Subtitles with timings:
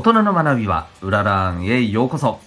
[0.00, 2.40] 大人の学びはうららんへようこそ。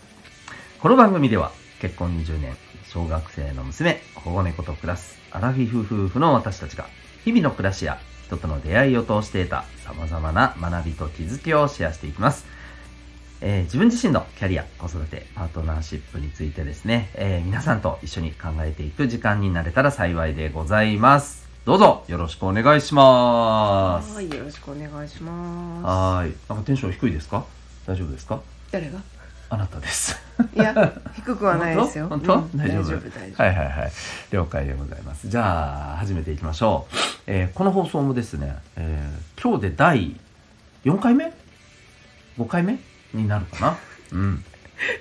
[0.79, 2.55] この番組では結婚20年
[2.88, 6.88] 小学生の娘保護猫と暮らすアラフィフ夫婦の私たちが
[7.24, 12.47] 日々の暮らしや人との出会いを通して得た様々な学びと気づきをシェアしていきます。
[13.42, 21.43] えー自分自身のキャリア、子育て、パートナーシップについてですね、えー皆さんと一緒に考えていく時間になれたら幸いでございます。
[21.66, 24.15] どうぞよろしくお願いします。
[24.15, 25.86] はい、よろしくお願いします。
[25.86, 26.36] はーい。
[26.50, 27.46] なんかテンション低いですか？
[27.88, 28.42] 大丈夫ですか？
[28.69, 29.00] 誰が？
[29.50, 30.19] あなたです。
[30.55, 32.09] いや、低くはないですよ。
[32.09, 32.36] 本当？
[32.36, 32.83] うん大丈夫？
[32.83, 33.91] 大丈夫、大丈はいはいはい。
[34.31, 35.30] 了解でございます。
[35.30, 36.95] じゃあ、始めていきましょう。
[37.28, 40.17] えーこの放送もですね、えー今日で第
[40.83, 41.31] 4回目
[42.38, 42.77] ?5 回目
[43.14, 43.77] になるかな？
[44.11, 44.44] うん。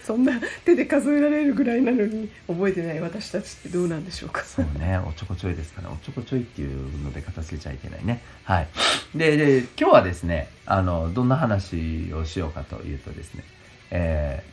[0.01, 0.07] 夫。
[0.07, 4.43] そんな手で数えられるぐらいなのに覚えてない私たちってどうなんでしょうか。
[4.45, 5.89] そうね、おちょこちょいですかね。
[5.93, 8.23] おちょこちょいっていうので片付けちゃいけないね。
[8.45, 8.69] はい。
[9.15, 13.45] で、で今日はですね、あの、どんな話をしようかというとですね、
[13.91, 14.53] えー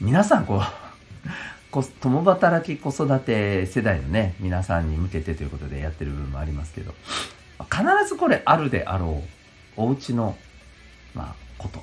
[0.00, 0.60] 皆さんこう、
[1.72, 6.94] こ共働き子育て世代のね、皆さんに向けてということでやってる部分もありますけど、
[7.64, 9.24] 必ずこれあるであろ
[9.76, 10.36] う、お家の、
[11.14, 11.82] まあ、こと。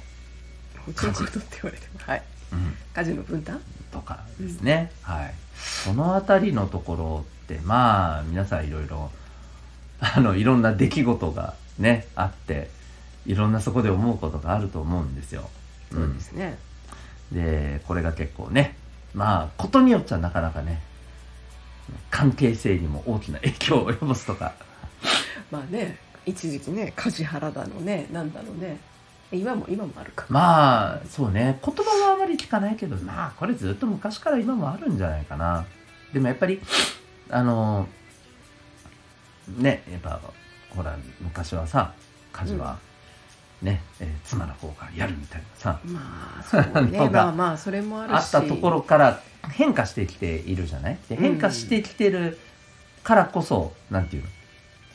[0.91, 2.23] って言われても、はい。
[2.53, 2.73] うん。
[2.94, 3.61] 家事の分担？
[3.95, 9.09] とかですね、はいそのあたりのところってまあ皆さんいろいろ
[10.02, 12.69] あのいろんな出来事がねあって
[13.25, 15.50] いろんなそこで思うことがあると思うんですよ。
[15.94, 16.58] そうですね。
[17.31, 18.75] うん、でこれが結構ね
[19.14, 20.81] まあことによっちゃなかなかね
[22.11, 24.53] 関係性にも大きな影響を及ぼすとか
[25.49, 28.77] まあね、一時期ね、家事腹だのね、なんだのね。
[29.31, 30.25] 今も今もあるか。
[30.29, 35.65] まあそうね言葉はあまり聞かないけどまあこれずっと昔から今もあるんじゃないかな
[36.13, 36.61] でもやっぱり
[37.29, 37.87] あの
[39.57, 40.19] ねやっぱ
[40.75, 41.93] ほら昔はさ
[42.31, 42.77] 家事は
[43.61, 46.99] ね、えー妻の方がやるみたいなさまあそうね。
[47.09, 48.15] まあまあそれもあるし。
[48.15, 49.21] あったところから
[49.52, 50.97] 変化してきているじゃない？
[51.09, 52.37] でうん変化してきてる
[53.03, 54.23] からこそ、なんていう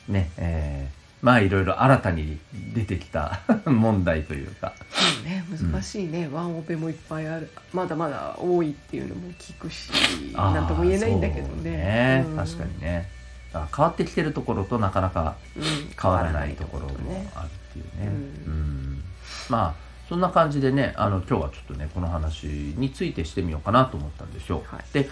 [0.09, 0.13] の？
[0.15, 2.39] ねえーまあいろいろ新たに
[2.73, 4.73] 出てきた 問題というか。
[4.89, 7.49] そうね難しいね、ワンオペもいっぱいある。
[7.73, 9.91] まだまだ多いっていうのも聞くし
[10.35, 11.71] あーなんとも言えないんだけどね。
[11.71, 12.25] ね。
[12.27, 12.37] うん。
[12.37, 13.09] 確かにね。
[13.53, 15.63] 変わってきてるところとなかなかうん。
[16.01, 18.11] 変わらないところもねあるっていうね、
[18.47, 19.03] ううん。
[19.49, 24.83] まあそんな感じでねあの今日はちょっとねこの話についてしてみようかなと思ったんですよ、はい。
[24.93, 25.09] で、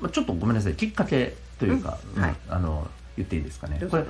[0.00, 0.74] まあ、ちょっとごめんなさい。
[0.74, 2.22] きっかけというか、うん。
[2.22, 2.34] はい。
[2.48, 3.78] あの言っていいですかね。
[3.90, 4.04] これ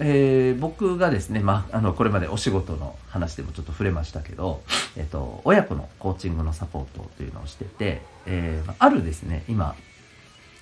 [0.00, 4.62] えー僕がですね、まあ、あのこれまでお仕事の話でもちょっと触れましたけど、
[4.96, 9.74] えっと、親子のコーチングのサポートというのをしてて、えーあるですね今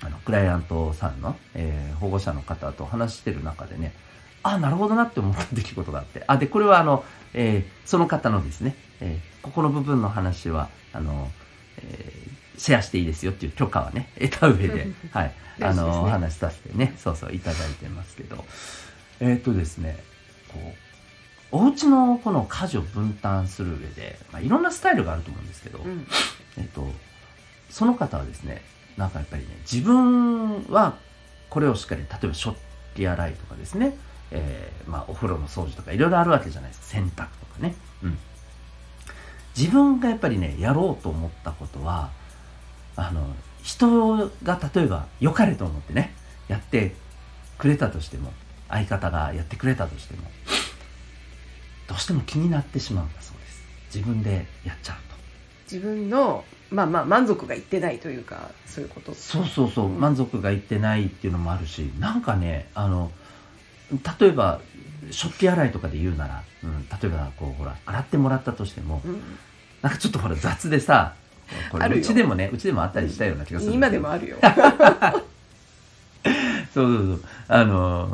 [0.02, 3.94] あのクライアントさんの、えー保護者の方と話してる中でね
[4.42, 7.02] あなるほどなって思った出来事があってあでこれはあの、
[7.32, 11.30] えーその方のですね、えーここの部分の話はあの、
[11.78, 18.44] えーシェアしていいですよっていう許可はね得た上で、はい、あのお話しさせてねそうそういただいてますけど
[19.20, 19.96] えっ、とですね
[20.52, 20.84] こう
[21.56, 26.04] お家のこの家事を分担する上で、まあ、いろんなスタイルがあると思うんですけど、うん
[26.58, 26.84] えっと、
[27.70, 28.62] その方はですね、
[28.96, 30.96] なんかやっぱりね、自分は
[31.50, 32.56] これをしっかり、例えば食
[32.96, 33.96] 器洗いとかですね、
[34.32, 36.86] えーまあお風呂の掃除とかいろいろあるわけじゃないですか。
[36.86, 37.28] 洗濯とか
[37.60, 37.76] ね。
[38.02, 38.18] うん。
[39.56, 42.10] 自分がやっぱりね、やろうと思ったことは、
[42.96, 46.14] あの、人が例えば良かれと思ってね、
[46.48, 46.94] やって
[47.58, 48.32] くれたとしても、
[48.68, 50.22] 相方がやってくれたとしても、
[51.88, 53.62] どうしても気になってしまうんだそうです。
[53.94, 55.14] 自分でやっちゃうと。
[55.70, 63.12] 自分のまあまあ満足がいってないというかそういうことそうそうそう、うん満足がいってないっていうのもあるしなんかねあの
[64.20, 64.60] 例えば
[65.10, 69.22] 食器洗いとかで言うなら、うん、例えばこうほら洗ってもらったとしてもうん
[69.82, 71.14] なんかちょっとほら雑でさ
[71.70, 72.02] これあるよ。
[72.02, 74.36] うちでもねうちでもあったりしたような気がするん今でもあるよ。
[76.72, 77.24] そうそうそう。
[77.48, 78.12] あの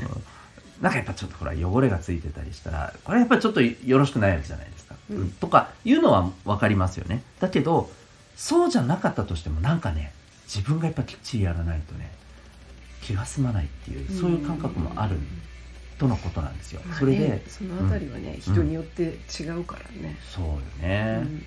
[0.81, 5.17] なんかやっぱちょっとほら汚れがついてたりしたらこれやっぱりちょっとよろしくないわけじゃないですか、うん。
[5.17, 7.23] うんとかいうのは分かりますよね。
[7.41, 7.91] だけど
[8.37, 10.13] そうじゃなかったとしてもなんかね
[10.47, 12.11] 自分がやっぱきっちりやらないとね
[13.03, 15.17] 気が済まないっていうそういう感覚もある
[16.01, 21.45] とのことなんですよ、まあねそれでそのあたりはね、人によって違うからね、そうよね、うん。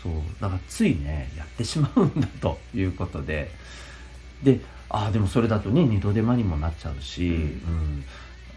[0.00, 0.12] そう。
[0.40, 3.50] だからついねやってしまうんだということで。
[4.44, 7.38] でああでもそれだとね二度手間にもなっちゃうし、ううん。
[7.38, 8.04] ん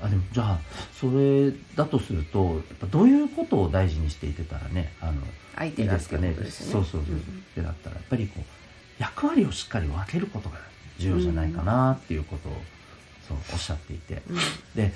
[0.01, 0.59] あでもじゃあ
[0.93, 5.15] それだとするとやっぱどういうことを大事にしていけたらねあのい
[5.55, 6.29] 相手がいですかね。
[6.29, 7.17] ってことですよそうそうそう、ん。
[7.17, 7.21] っ
[7.55, 8.43] てなったらやっぱりこう
[8.99, 10.57] 役割をしっかり分けることが
[10.99, 12.51] 重要じゃないかなっていうことを、
[13.27, 14.21] そうおっしゃっていて。
[14.29, 14.37] うん。
[14.75, 14.93] で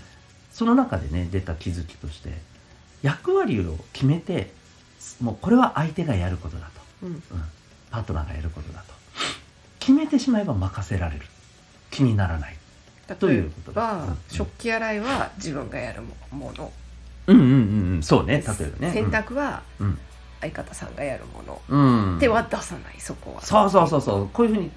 [0.53, 2.29] その中でね出た気づきとして
[3.01, 4.51] 役割を決めて
[5.21, 7.09] もうこれは相手がやることだと、うん。
[7.09, 7.21] うん、
[7.91, 8.93] パートナーがやることだと。
[9.79, 11.25] 決めてしまえば任せられる。
[11.91, 12.55] 気にならない。
[13.19, 13.95] ということ例えだ。
[13.97, 14.17] ば、うん。
[14.29, 16.01] 食器洗いは自分がやる
[16.31, 16.71] もの、
[17.27, 18.03] うんうんうんうん。
[18.03, 18.35] そうね。
[18.35, 18.93] 例えばね。
[18.93, 19.99] 洗濯はうん。
[20.41, 23.41] 相方さんがやるもの、うん、うん手は出さないそこは。
[23.41, 24.29] そうそうそうそう。
[24.29, 24.71] こういうふうに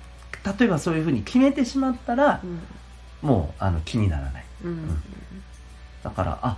[0.58, 2.60] 例えばそういうふうに決めてしまったらうん。
[3.22, 4.44] もうあの気にならない。
[4.64, 5.02] うん
[6.06, 6.56] だからあ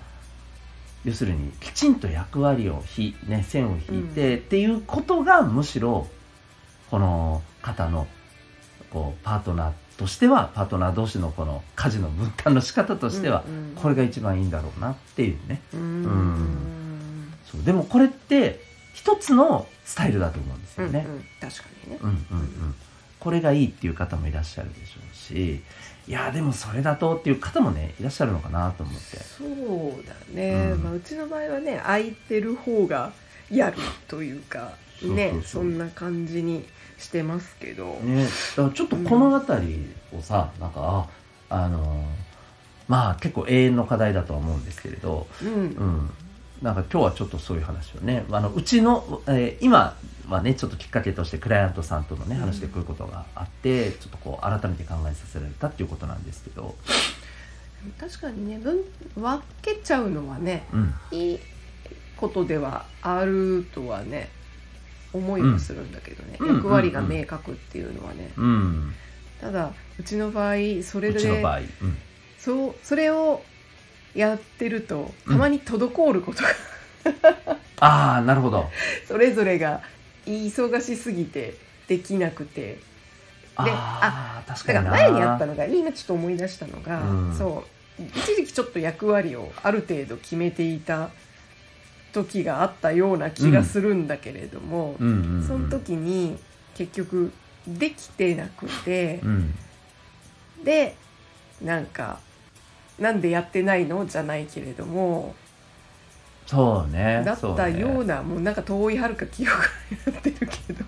[1.07, 6.07] 要するにきちんと役割をひ、ね、線を引いて、っていうことがむしろ
[6.91, 8.07] この方の
[8.91, 13.75] こうパートナーとしてはパートナー同士のこの家事の分担の仕方としては、うんうん。
[13.75, 15.63] これが一番いいんだろうなっていうね。
[15.73, 15.81] うん。
[15.81, 17.33] うん。
[17.51, 17.65] そう。
[17.65, 18.61] でもこれって
[18.93, 21.07] 一つのスタイルだと思うんですよね。
[21.09, 21.25] うんうん。
[21.41, 21.99] 確かにね。
[22.03, 22.75] うんうんうん、
[23.19, 25.63] これがいいっていう方もいらっしゃるでしょうし
[26.09, 29.19] いやでもそれだとっていう方もねいらっしゃるのかなと思って。
[29.19, 30.83] そうだね、うん。
[30.83, 33.13] まあ、うちの場合はね空いてる方が
[33.51, 33.77] やる
[34.09, 34.73] というか
[35.03, 36.65] ねそんな感じに
[36.99, 38.29] してますけど、ね、だ
[38.63, 41.07] からちょっとこの辺りをさ、なんか
[41.49, 42.29] ああのー
[42.89, 45.51] まあ結構永遠の課題だとは思うんですけれど、うん。
[45.51, 46.11] うん、
[46.63, 49.97] なんか今日はちょっとそういう話をねあのうちの、えー今
[50.29, 52.41] はねちょっときっかけとしてクライアントさんとのねうん。
[52.43, 56.75] 話でこういうことがあって、ちょっとこう改めて考えさせられたっていうことなんですけど、
[57.99, 58.85] 確かにね分
[59.15, 61.39] 分けちゃうのはねうん、いい
[62.17, 64.29] ことではあるとはね
[65.15, 66.57] 思いはするんだけどね、うん。
[66.57, 68.93] 役割が明確っていうのはね、うん、
[69.41, 71.97] ただうちの場合それうちの場合、でうん、
[72.39, 73.43] そうそれを
[74.15, 76.49] やってるとたまに滞ることが、
[77.81, 78.69] ああなるほど。
[79.07, 79.83] それぞれが
[80.27, 81.55] 忙しすぎて
[81.87, 82.79] できなくて。
[83.61, 87.35] ああ確かだから前にあったのが今ちょっと思い出したのが、うん。
[87.37, 87.65] そ
[87.99, 91.11] う一時期ちょっと役割をある程度決めていた
[92.13, 96.39] 時があったような気がするんだけれども、その時に
[96.77, 97.33] 結局
[97.67, 99.55] できてなくてう、ん。
[100.65, 100.97] で
[101.61, 102.21] なんか
[102.99, 104.05] なんでやってないの？
[104.07, 105.35] じゃないけれども。
[106.47, 107.23] そうね。
[107.25, 109.53] だったようななもうなんか遠いはるか記憶
[110.09, 110.37] になってる
[110.67, 110.85] けど。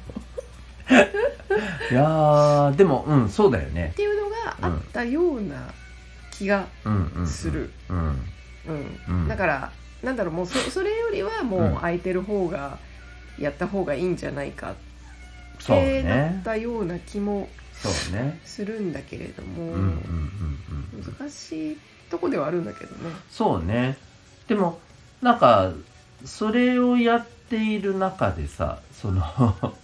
[1.91, 3.91] いやーでもうんそうだよね。
[3.93, 5.73] っていうのがあったような
[6.33, 6.67] 気が
[7.27, 7.71] する。
[7.89, 7.99] うん
[8.67, 9.29] うんうん。
[9.29, 9.73] だから
[10.03, 12.79] なんだろうもうそ それよりはもう空いてる方が
[13.39, 14.75] やった方がいいんじゃないかっ
[15.67, 16.37] てなね。
[16.41, 17.49] ったような気も
[18.13, 18.41] ね。
[18.45, 19.93] するんだけれども、うんうんうん
[20.95, 21.15] うん。
[21.19, 21.79] 難しい
[22.11, 23.15] とこではあるんだけどね。
[23.31, 23.97] そうね。
[24.49, 24.81] でも
[25.23, 25.73] なんか
[26.25, 29.23] それをやっている中でさその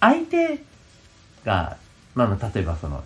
[0.00, 0.62] 相手
[1.44, 1.76] が、
[2.14, 3.02] まあ、例えばその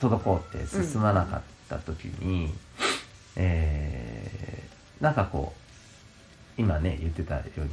[0.00, 2.52] 滞って進まなかった時に、
[3.36, 4.48] えー
[5.00, 5.52] なんかこ
[6.58, 7.68] う今ね言ってたように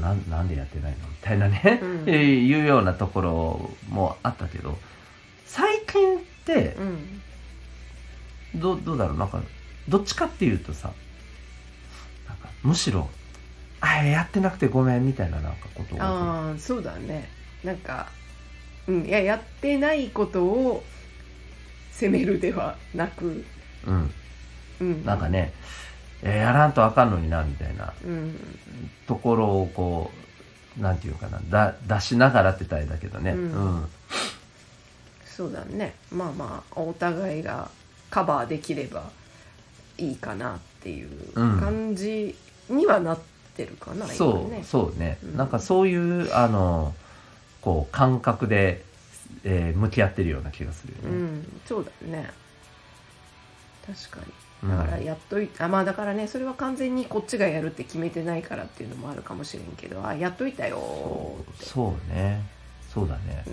[0.00, 1.08] なんなんでやってないの？
[1.08, 2.04] みたいなね、うん。
[2.06, 4.78] え ーいうようなところもあったけど
[5.46, 7.20] 最近ってうん。
[8.60, 9.18] どどうだろう？
[9.18, 9.42] なんか
[9.88, 10.92] どっちかっていうとさ
[12.28, 13.10] なんかむしろ
[13.80, 17.28] 「あやってなくてごめん」みたいななんかことがああそうだね。
[17.64, 18.08] なんか、
[18.86, 20.84] うん、いややってないことを
[21.92, 23.44] 責めるではなく、
[23.86, 24.10] うん。
[24.80, 25.91] うん、なんかね、えー
[26.30, 27.92] やらんとあかんのになみたいな。
[28.04, 28.38] うん
[29.06, 30.10] ところをこ
[30.78, 31.40] うなんていうかな。
[31.50, 33.76] だ出しながらってたらあれだけどね、ううん。
[33.82, 33.88] ん
[35.26, 35.94] そうだね。
[36.10, 37.68] まあまあお互いが
[38.10, 39.10] カバーできれば
[39.98, 41.58] いいかなっていううん。
[41.60, 42.34] 感じ
[42.70, 43.18] にはなっ
[43.56, 44.64] てるかな、そう、今ね。
[44.64, 45.36] そうね、うん。
[45.36, 46.94] なんかそういうあの
[47.60, 48.84] こう感覚で、
[49.44, 51.08] えー向き合ってるような気がするよね。
[51.08, 51.60] うん。
[51.66, 52.30] そうだね。
[53.86, 54.26] 確かに。
[54.26, 61.64] うんだからやっといあまあだからねそれは完全にこっちがやるって決めてないからっていうのもあるかもしれんけどあやっといたよーって。
[61.66, 62.44] そうね。
[62.92, 63.44] そうだね。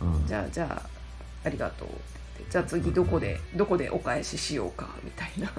[0.00, 0.14] う、ん。
[0.14, 0.88] うん、じゃあじゃあ
[1.46, 1.88] ありがとう
[2.50, 5.50] じゃあ次どこでどこでお返ししようかみたいな。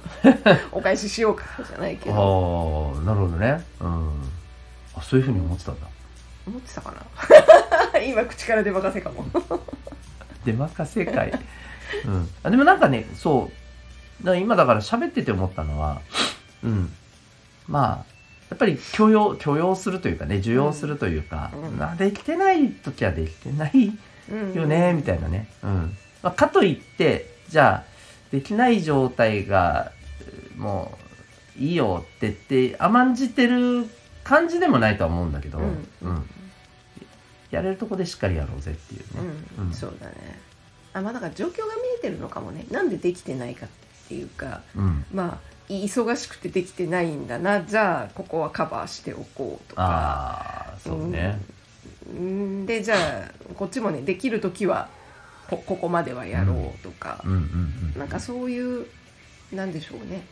[0.71, 2.93] お返ししようかじゃないけど。
[2.95, 3.63] ああなるほどね。
[3.79, 4.21] うん。
[4.95, 5.87] あそういうふうに思ってたんだ。
[6.45, 6.93] 思ってたか
[7.93, 7.99] な？
[8.03, 9.25] 今口から出任せかも。
[10.45, 11.31] 出任せ会
[12.05, 12.29] うん。
[12.43, 13.66] あでもなんかねそう
[14.19, 16.01] だから今だから喋ってて思ったのは
[16.63, 16.93] うん。
[17.67, 18.05] まあ
[18.49, 21.77] やっぱり許容許容するというかね受容するというか、うん。
[21.77, 23.91] まあできてない時はできてない
[24.55, 25.97] よねみたいなね、うん。
[26.23, 30.97] まあ、かといってじゃあできない状態がえーも
[31.59, 32.31] ういいよって言
[32.69, 33.87] って甘んじてる
[34.23, 35.87] 感じでもないとは思うんだけど、うん。
[36.01, 36.29] うん。
[37.49, 39.07] やれるとこでしっかりやろうぜっていうね、
[39.57, 39.67] うん。
[39.67, 39.73] うん。
[39.73, 40.39] そうだね。
[40.93, 42.65] あまあだから状況が見えてるのかもね。
[42.69, 45.05] なんでできてないかっていうかうん。
[45.13, 47.61] まあ忙しくてできてないんだな。
[47.61, 49.83] じゃあここはカバーしておこうとか。
[49.83, 51.39] ああそうね、
[52.09, 52.65] うん。
[52.65, 54.89] でじゃあこっちもねできる時は
[55.49, 57.21] こここまではやろうとか。
[57.25, 57.99] う、ん、うんうんうん。
[57.99, 58.87] なんかそういう
[59.51, 60.25] なんでしょうね。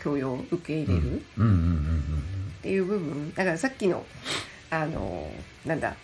[0.00, 1.22] 許許容受け入れるっ
[2.62, 3.32] ていう部分。
[3.34, 4.04] だからさっきの
[4.70, 5.30] あの
[5.64, 5.94] なんだ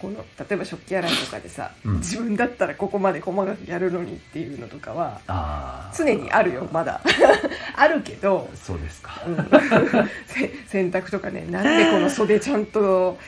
[0.00, 1.94] この例えば食器洗いとかでさ、うん。
[1.98, 7.00] 自分だったらここまで細かくやるのにっていうのとかは常にあるよまだ。
[7.76, 9.22] あるけど、そうですか。
[9.26, 9.36] うん。
[10.26, 13.18] せ洗濯とかねなんでこの袖ちゃんと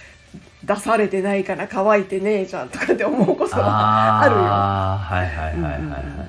[0.65, 4.43] 出されてないかな乾いてねえじゃんとかって思うことはあるよ。
[4.43, 6.29] はいはいはいはいはい、うん。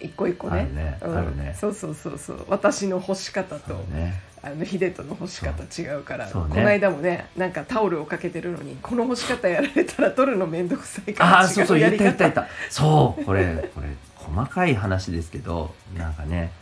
[0.00, 0.60] 一個一個ね。
[0.60, 0.98] あるね。
[1.02, 1.16] うん。
[1.18, 1.56] あるね。
[1.58, 2.44] そうそうそうそう。
[2.48, 12.46] 私の干し方と、ねあのヒデとの干し方違うからこの間もねなんかタオルをかけてるのにこの干し方やられたら取るの面倒くさいからああそうそうった言った言った。
[12.70, 16.52] そうこれこれ細かい話ですけどなんかね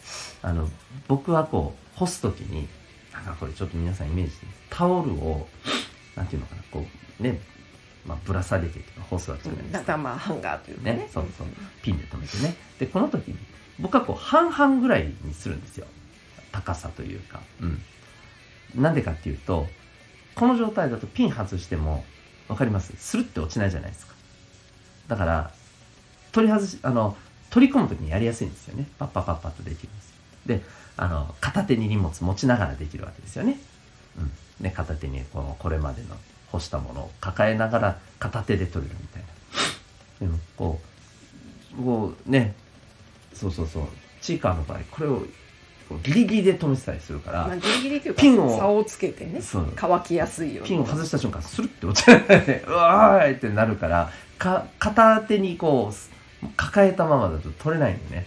[0.42, 0.68] あの
[1.08, 2.68] 僕はこう干す時に
[3.12, 5.46] なんかこれちょっと皆さんイメージしてタオルを
[6.16, 6.84] なんていうのかなこ
[7.20, 7.40] うね、
[8.06, 10.92] まあ、ぶら下げてとか干すわけじゃないですか、だからまあハンガーというかね。
[10.94, 11.46] ねそうそう。
[11.82, 12.56] ピンで留めてね。
[12.78, 13.38] でこの時に
[13.78, 15.86] 僕はこう半々ぐらいにするんですよ
[16.54, 17.40] 高さというか。
[17.60, 17.82] うん。
[18.80, 19.66] なんでかっていうと
[20.36, 22.04] この状態だとピン外しても
[22.48, 22.92] わかります？
[22.96, 24.14] スルって落ちないじゃないですか。
[25.08, 25.50] だから
[26.32, 27.16] 取り外しあの
[27.50, 28.86] 取り込む時にやりやすいんですよね。
[28.98, 30.14] パッパッパッパッとできるんです。
[30.46, 30.62] で
[30.96, 33.58] あの片手に荷物持ちながらできるわけですよね。
[34.18, 34.30] うん。
[34.62, 36.16] で片手にこのこれまでの
[36.52, 39.28] 干したものを抱えながら片手で取れるみたいな。
[40.20, 40.80] でもこ
[41.78, 42.54] うこうね。
[43.34, 43.88] そうそうそう。
[44.20, 45.24] チーカーの場合これを
[45.88, 49.40] こうギリギリで止めてたりするから、まあ、ギリギリというかピンを竿をつけてね
[49.76, 50.68] 乾きやすいように。
[50.68, 58.26] ピンを外した瞬間スルッて落ちないでうわーいってなるからか片手にこう抱えたままだと取れないんでね。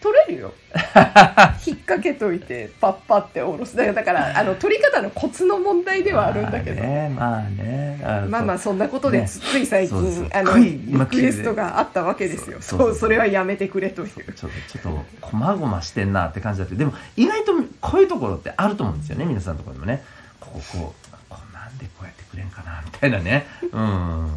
[0.00, 0.52] 取れるよ
[1.66, 3.76] 引っ掛けといてパッパって下ろす。
[3.76, 8.00] だからだからあの取り方のコツの問題ではあるんだけど、まあねまあね。
[8.04, 9.28] あまあまあそそんなことでね。
[9.28, 12.58] つつい最近あのリ今クエストがあったわけですよ。
[12.60, 14.08] そうそれはやめてくれという。
[14.28, 20.02] うちょっとちょっとこまごましてんなって感じだってでも意外とこういうところってあると思うんですよね皆さんのところでもね。
[20.40, 23.46] こここうこうなんでこうやってくれんかなみたいなね。
[23.70, 24.30] うん。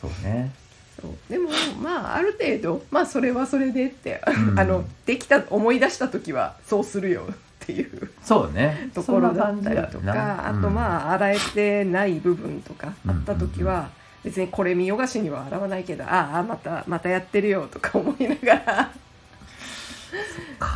[0.00, 0.52] そうね
[1.00, 1.10] そう。
[1.28, 1.50] でも
[1.82, 4.58] まあある程度まあそれはそれでって、うん。
[4.58, 8.10] あのできた思い出した時はそうするよっていう。
[8.22, 8.90] そうね。
[8.94, 13.90] ところだったりとかなあとまあ洗えてない部分とかうんあった時は
[14.22, 18.90] 別にこれ見よがしには洗わないけどああまたまたやってるよとか思いながら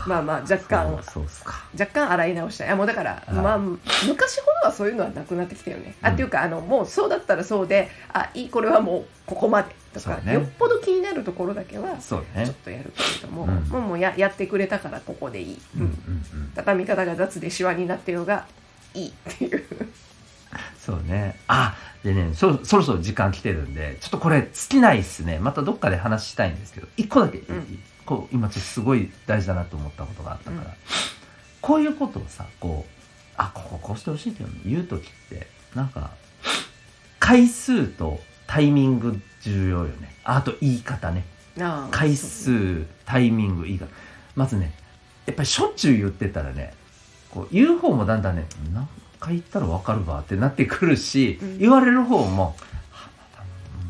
[0.07, 0.91] まあまあ若干。
[0.91, 1.65] そうそうっすか。
[1.79, 2.69] 若干洗い直したい。
[2.69, 3.35] あもうだから、はい。
[3.35, 6.15] まあ昔ほどはそういうのはなくなってきたよね、あうん。
[6.15, 10.35] っていうかあのもうそうだったらそうであいいこれはもうここまでとか、ね。
[10.35, 12.45] よっぽど気になるところだけはそうね。
[12.45, 13.49] ちょっとやるけれども、うん。
[13.69, 16.41] もうもうややってくれたからここでいい、うんうんうん。
[16.43, 18.47] うん畳み方が雑でシワになってようが
[18.95, 19.65] いいっていう。
[20.79, 21.39] そうね。
[21.47, 25.39] あでねそそろそろ時間来てるんでちょっとこれ尽きないっすね。
[25.39, 30.69] またどっかで話したいんですけど一個だけいい、うんこう今ちょっとすごい大事だなと思ったことがあったから、うん
[31.61, 32.91] こういうことをさこう
[33.37, 36.13] あこここうしてほしいって言う時ってなんか
[37.19, 40.15] 回数とタイミング重要よね。
[40.23, 41.25] あと言い方ね。
[41.91, 43.87] 回数タイミングいいか
[44.37, 44.73] まずね
[45.27, 46.73] やっぱりしょっちゅう言ってたらね
[47.31, 48.89] こう言う方もだんだんね何
[49.19, 51.59] 回言ったら分かるわってなってくるし、うん。
[51.59, 52.55] 言われる方も
[52.93, 53.11] は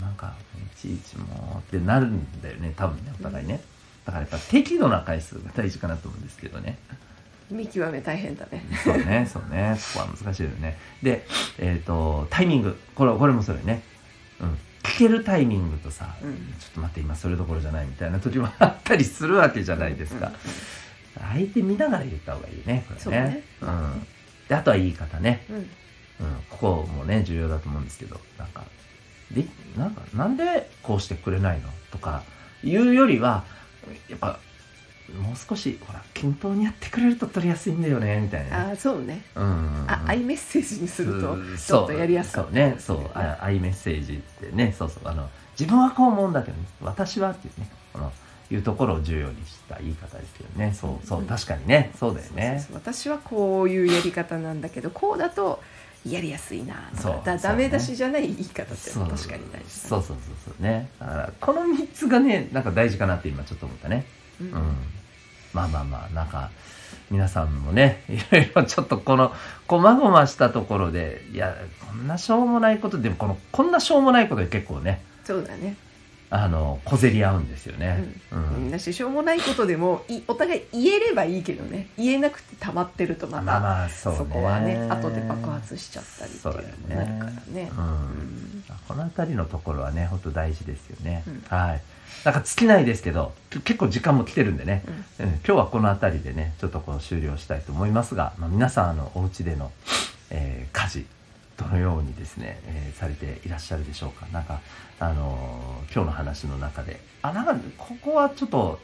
[0.00, 3.60] なんかいちいちもうってなるんだよね多分ねお互いね、
[4.08, 6.78] だからやっぱ適度な回数が大事かなと思うんですけどね。
[7.50, 8.64] 見極め大変だね。
[8.82, 9.76] そうねそうね。
[9.78, 10.78] そこは難しいよね。
[11.02, 11.26] で
[11.58, 12.74] えっ、とタイミング。
[12.94, 13.82] これこれもそうよね。
[14.40, 14.58] うん。
[14.82, 16.34] 聞けるタイミングとさ、うん。
[16.34, 20.32] ちょっと待って今それどころじゃないみたいな時もあったりするわけじゃないですか、うん
[21.34, 23.02] 相手見ながら言った方がいいねこれね。
[23.02, 23.42] そうね。
[23.60, 24.06] うん、
[24.48, 25.56] であとは言い方ね、うん。
[25.56, 25.66] うん、
[26.48, 28.20] ここもね重要だと思うんですけど。
[28.38, 28.62] なんか
[29.32, 29.44] で
[29.76, 31.68] なんかなんでこうしてくれないの？
[31.90, 32.22] とか
[32.62, 33.44] いうよりは
[34.08, 34.38] やっぱ
[35.16, 38.64] もう少しほら均等にやってくれると取りやすいんだよねみたいな。
[38.64, 39.22] ねああそうね。
[39.34, 39.44] うん。
[39.44, 42.50] うんうんあアイメッセージにするとそうちょっとやりやすかった。
[42.50, 42.76] そうね。
[42.78, 45.08] そうあアイメッセージってねそうそう。
[45.08, 45.28] あの
[45.58, 48.12] 自分はこう思うんだけどね私はっていうねこの
[48.50, 50.72] いうところを重要にした言い方ですけどね。
[50.74, 51.90] そうそう確かにね。
[51.98, 52.66] そうだよね。
[52.72, 55.62] 私はこういうやり方なんだけどこうだと
[56.06, 56.74] やりやすいな。
[56.96, 57.12] とそう。
[57.24, 60.62] かだダメ出しじゃない言い方って確かに大事そうそうそうそう。
[60.62, 60.88] ね。
[61.00, 64.06] だからこの3つがねなんか大事かなって今ちょっと思ったね。
[64.40, 64.54] ううんん。
[65.52, 66.50] まあまあまあなんか
[67.10, 69.32] 皆さんもね いろいろちょっとこの
[69.66, 75.74] こまごましたところでいやこんなしょうもないことでもこのこんなしょうもないことで結構ねそうだね
[76.30, 78.64] あの小競り合うんですよね、うん。
[78.64, 78.70] みん。
[78.70, 81.88] な支障もないことでもいお互い言えればいいけどね。
[81.96, 84.18] 言えなくて溜まってるとまた、まあまあそうね。
[84.18, 86.54] そこはね後で爆発しちゃったりっていう
[86.88, 87.70] のもなるからね。
[87.76, 87.84] うん。
[87.84, 88.64] うん。
[88.86, 91.44] この辺りのところはね本当大事ですよね、うん。
[91.48, 91.82] はい。
[92.24, 94.82] なんか尽きないですけどき結構時間も来てるんでね、
[95.18, 95.26] うん。
[95.26, 95.32] うん。
[95.36, 99.72] 今日はこの辺りでねちょっとこう終了したいと思いますが、まあ、皆さんあのお家での、
[100.30, 101.06] えー家事
[101.58, 104.26] どのようにですね、えーされていらっしゃるでしょうか。
[104.32, 104.60] なんか
[105.00, 107.00] あのー今日の話の中で。
[107.22, 108.78] あなんかここはちょっと、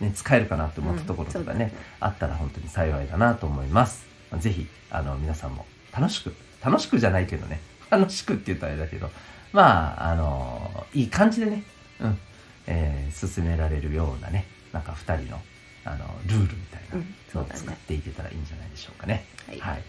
[0.00, 9.10] ね、使えるかなと思ったところとかね,、うんあったら本当に幸いだなと思います、まあぜひあの皆さんも楽しく楽しくじゃないけどね 楽しくって言ったらあれだけど
[9.52, 11.62] まああのーいい感じでね
[12.00, 12.18] うん
[12.66, 15.40] えー進められるようなねなんか2人の
[15.84, 19.24] あのルールみたいなうんのを作っていけたらいいんじゃないでしょうかね。
[19.46, 19.60] はい。
[19.60, 19.82] はい、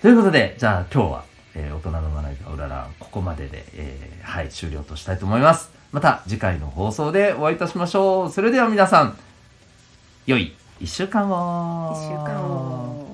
[0.00, 1.24] ということでじゃあ今日は、
[1.54, 5.70] えー大人の学びがうららここまでで、えーはい終了としたいと思います。
[5.90, 8.30] また次回の放送でお会いいたしましょう。
[8.30, 9.18] それでは皆さん
[10.26, 11.92] 良い一週間を。
[11.96, 13.07] 一週間を